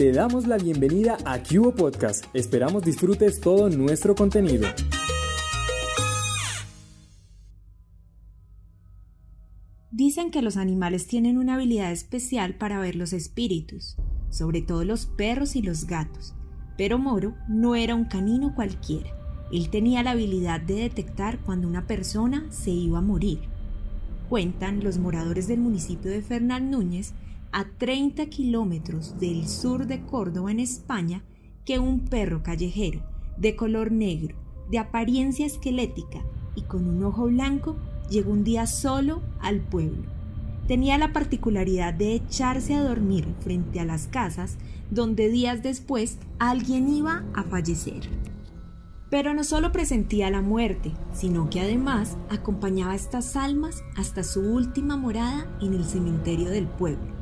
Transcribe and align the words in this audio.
te 0.00 0.12
damos 0.12 0.46
la 0.46 0.56
bienvenida 0.56 1.18
a 1.26 1.42
Cubo 1.42 1.74
Podcast. 1.74 2.24
Esperamos 2.32 2.82
disfrutes 2.84 3.38
todo 3.38 3.68
nuestro 3.68 4.14
contenido. 4.14 4.66
Dicen 9.90 10.30
que 10.30 10.40
los 10.40 10.56
animales 10.56 11.06
tienen 11.06 11.36
una 11.36 11.56
habilidad 11.56 11.92
especial 11.92 12.54
para 12.54 12.80
ver 12.80 12.96
los 12.96 13.12
espíritus, 13.12 13.98
sobre 14.30 14.62
todo 14.62 14.84
los 14.84 15.04
perros 15.04 15.54
y 15.54 15.60
los 15.60 15.84
gatos, 15.84 16.34
pero 16.78 16.98
Moro 16.98 17.34
no 17.46 17.74
era 17.74 17.94
un 17.94 18.06
canino 18.06 18.54
cualquiera. 18.54 19.10
Él 19.52 19.68
tenía 19.68 20.02
la 20.02 20.12
habilidad 20.12 20.62
de 20.62 20.76
detectar 20.76 21.40
cuando 21.40 21.68
una 21.68 21.86
persona 21.86 22.46
se 22.48 22.70
iba 22.70 23.00
a 23.00 23.02
morir. 23.02 23.40
Cuentan 24.30 24.82
los 24.82 24.96
moradores 24.96 25.46
del 25.46 25.60
municipio 25.60 26.10
de 26.10 26.22
Fernán 26.22 26.70
Núñez, 26.70 27.12
a 27.52 27.66
30 27.78 28.26
kilómetros 28.26 29.18
del 29.18 29.48
sur 29.48 29.86
de 29.86 30.02
Córdoba, 30.02 30.50
en 30.50 30.60
España, 30.60 31.24
que 31.64 31.78
un 31.78 32.00
perro 32.00 32.42
callejero, 32.42 33.02
de 33.36 33.56
color 33.56 33.92
negro, 33.92 34.36
de 34.70 34.78
apariencia 34.78 35.46
esquelética 35.46 36.22
y 36.54 36.62
con 36.62 36.88
un 36.88 37.02
ojo 37.02 37.26
blanco, 37.26 37.76
llegó 38.08 38.32
un 38.32 38.44
día 38.44 38.66
solo 38.66 39.22
al 39.40 39.60
pueblo. 39.60 40.02
Tenía 40.66 40.98
la 40.98 41.12
particularidad 41.12 41.94
de 41.94 42.14
echarse 42.14 42.74
a 42.74 42.82
dormir 42.82 43.26
frente 43.40 43.80
a 43.80 43.84
las 43.84 44.06
casas 44.06 44.56
donde 44.90 45.28
días 45.28 45.62
después 45.62 46.18
alguien 46.38 46.88
iba 46.88 47.24
a 47.34 47.42
fallecer. 47.44 48.08
Pero 49.10 49.34
no 49.34 49.42
solo 49.42 49.72
presentía 49.72 50.30
la 50.30 50.42
muerte, 50.42 50.92
sino 51.12 51.50
que 51.50 51.60
además 51.60 52.16
acompañaba 52.28 52.92
a 52.92 52.96
estas 52.96 53.34
almas 53.34 53.82
hasta 53.96 54.22
su 54.22 54.40
última 54.40 54.96
morada 54.96 55.48
en 55.60 55.74
el 55.74 55.84
cementerio 55.84 56.48
del 56.50 56.68
pueblo. 56.68 57.19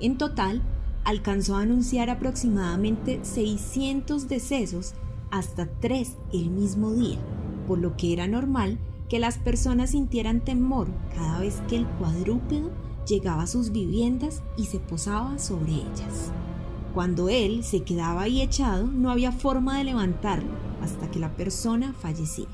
En 0.00 0.18
total, 0.18 0.62
alcanzó 1.04 1.56
a 1.56 1.62
anunciar 1.62 2.10
aproximadamente 2.10 3.20
600 3.22 4.28
decesos 4.28 4.94
hasta 5.30 5.66
tres 5.80 6.16
el 6.32 6.50
mismo 6.50 6.92
día, 6.92 7.18
por 7.66 7.78
lo 7.78 7.96
que 7.96 8.12
era 8.12 8.26
normal 8.26 8.78
que 9.08 9.18
las 9.18 9.38
personas 9.38 9.90
sintieran 9.90 10.40
temor 10.40 10.88
cada 11.14 11.40
vez 11.40 11.62
que 11.68 11.76
el 11.76 11.86
cuadrúpedo 11.86 12.70
llegaba 13.06 13.42
a 13.42 13.46
sus 13.46 13.70
viviendas 13.70 14.42
y 14.56 14.64
se 14.64 14.80
posaba 14.80 15.38
sobre 15.38 15.74
ellas. 15.74 16.32
Cuando 16.92 17.28
él 17.28 17.62
se 17.62 17.82
quedaba 17.82 18.22
ahí 18.22 18.42
echado, 18.42 18.86
no 18.86 19.10
había 19.10 19.30
forma 19.30 19.78
de 19.78 19.84
levantarlo 19.84 20.50
hasta 20.82 21.10
que 21.10 21.18
la 21.20 21.36
persona 21.36 21.92
fallecía. 21.92 22.48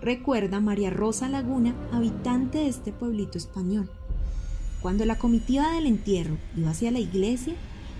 Recuerda 0.00 0.60
María 0.60 0.90
Rosa 0.90 1.28
Laguna, 1.28 1.74
habitante 1.92 2.58
de 2.58 2.68
este 2.68 2.92
pueblito 2.92 3.36
español. 3.36 3.90
Cuando 4.82 5.04
la 5.04 5.18
comitiva 5.18 5.72
del 5.72 5.86
entierro 5.86 6.38
iba 6.56 6.70
hacia 6.70 6.90
la 6.90 7.00
iglesia, 7.00 7.54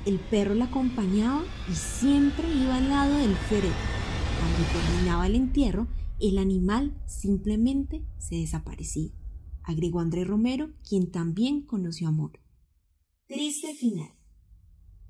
el 0.06 0.18
perro 0.18 0.54
la 0.54 0.66
acompañaba 0.66 1.42
y 1.70 1.74
siempre 1.74 2.48
iba 2.52 2.76
al 2.76 2.88
lado 2.88 3.18
del 3.18 3.34
féretro. 3.34 3.70
Cuando 4.38 4.72
terminaba 4.72 5.26
el 5.26 5.34
entierro, 5.34 5.88
el 6.20 6.38
animal 6.38 6.94
simplemente 7.06 8.02
se 8.18 8.36
desaparecía, 8.36 9.10
agregó 9.62 10.00
Andrés 10.00 10.26
Romero, 10.26 10.70
quien 10.88 11.10
también 11.10 11.62
conoció 11.62 12.08
a 12.08 12.12
Moro. 12.12 12.40
Triste 13.26 13.74
final. 13.74 14.10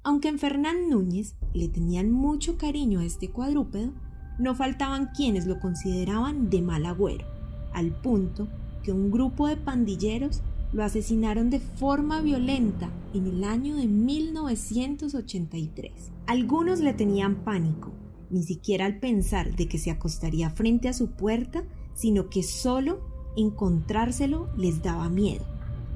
Aunque 0.03 0.29
en 0.29 0.39
Fernán 0.39 0.89
Núñez 0.89 1.37
le 1.55 1.69
tenían 1.69 2.11
mucho 2.11 2.57
cariño 2.59 3.01
a 3.01 3.05
este 3.05 3.31
cuadrúpedo, 3.31 3.93
no 4.39 4.55
faltaban 4.55 5.11
quienes 5.15 5.47
lo 5.47 5.61
consideraban 5.61 6.51
de 6.51 6.63
mal 6.63 6.87
agüero, 6.87 7.27
al 7.73 7.95
punto 8.01 8.49
que 8.83 8.93
un 8.93 9.11
grupo 9.11 9.47
de 9.47 9.57
pandilleros 9.57 10.43
lo 10.73 10.85
asesinaron 10.85 11.51
de 11.51 11.61
forma 11.61 12.21
violenta 12.21 12.91
en 13.13 13.27
el 13.27 13.45
año 13.45 13.77
de 13.77 13.87
1983. 13.87 15.93
Algunos 16.27 16.81
le 16.81 16.95
tenían 16.95 17.37
pánico, 17.37 17.91
ni 18.31 18.43
siquiera 18.43 18.87
al 18.87 19.01
pensar 19.01 19.55
de 19.57 19.69
que 19.69 19.79
se 19.79 19.91
acostaría 19.91 20.51
frente 20.51 20.89
a 20.89 20.93
su 20.93 21.11
puerta, 21.11 21.65
sino 21.95 22.31
que 22.31 22.43
solo 22.43 23.01
encontrárselo 23.37 24.49
les 24.57 24.83
daba 24.83 25.09
miedo. 25.09 25.45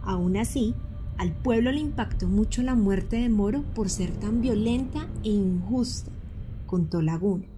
Aún 0.03 0.37
así, 0.37 0.75
al 1.17 1.33
pueblo 1.33 1.71
le 1.71 1.81
impactó 1.81 2.27
mucho 2.27 2.62
la 2.62 2.75
muerte 2.75 3.17
de 3.17 3.29
Moro 3.29 3.62
por 3.75 3.89
ser 3.89 4.11
tan 4.11 4.41
violenta 4.41 5.09
e 5.23 5.31
injusta, 5.31 6.11
contó 6.67 7.01
Laguna. 7.01 7.54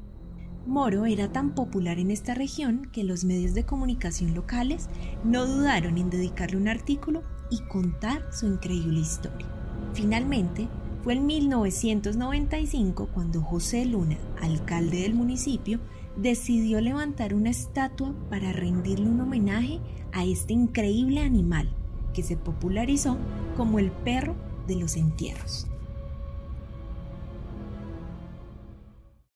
Moro 0.67 1.07
era 1.07 1.31
tan 1.31 1.55
popular 1.55 2.01
en 2.01 2.11
esta 2.11 2.35
región 2.35 2.89
que 2.91 3.05
los 3.05 3.25
medios 3.25 3.55
de 3.55 3.65
comunicación 3.65 4.35
locales 4.35 4.89
no 5.23 5.47
dudaron 5.47 5.97
en 5.97 6.11
dedicarle 6.11 6.57
un 6.57 6.67
artículo 6.67 7.23
y 7.51 7.61
contar 7.69 8.25
su 8.33 8.47
increíble 8.47 8.99
historia. 8.99 9.47
Finalmente, 9.95 10.69
fue 11.05 11.13
en 11.13 11.25
1995 11.25 13.11
cuando 13.15 13.43
José 13.43 13.85
Luna, 13.87 14.19
alcalde 14.41 15.03
del 15.03 15.15
municipio, 15.15 15.79
decidió 16.17 16.81
levantar 16.81 17.33
una 17.33 17.51
estatua 17.51 18.13
para 18.29 18.53
rendirle 18.53 19.09
un 19.09 19.21
homenaje 19.21 19.79
a 20.13 20.25
este 20.25 20.53
increíble 20.53 21.21
animal 21.21 21.71
que 22.13 22.25
se 22.25 22.37
popularizó 22.37 23.19
como 23.57 23.79
el 23.79 23.93
perro 23.93 24.35
de 24.67 24.75
los 24.75 24.97
entierros. 24.97 25.69